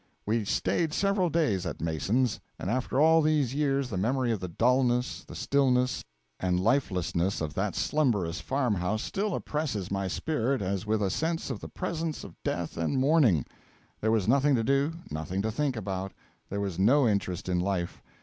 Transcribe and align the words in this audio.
We 0.25 0.45
stayed 0.45 0.93
several 0.95 1.29
days 1.29 1.63
at 1.67 1.79
Mason's; 1.79 2.39
and 2.57 2.71
after 2.71 2.99
all 2.99 3.21
these 3.21 3.53
years 3.53 3.91
the 3.91 3.99
memory 3.99 4.31
of 4.31 4.39
the 4.39 4.47
dullness, 4.47 5.23
the 5.23 5.35
stillness 5.35 6.03
and 6.39 6.59
lifelessness 6.59 7.39
of 7.39 7.53
that 7.53 7.75
slumberous 7.75 8.41
farm 8.41 8.73
house 8.73 9.03
still 9.03 9.35
oppresses 9.35 9.91
my 9.91 10.07
spirit 10.07 10.59
as 10.59 10.87
with 10.87 11.03
a 11.03 11.11
sense 11.11 11.51
of 11.51 11.59
the 11.59 11.69
presence 11.69 12.23
of 12.23 12.33
death 12.43 12.77
and 12.77 12.97
mourning. 12.97 13.45
There 13.99 14.09
was 14.09 14.27
nothing 14.27 14.55
to 14.55 14.63
do, 14.63 14.93
nothing 15.11 15.43
to 15.43 15.51
think 15.51 15.75
about; 15.75 16.13
there 16.49 16.59
was 16.61 16.79
no 16.79 17.07
interest 17.07 17.47
in 17.47 17.59
life. 17.59 18.01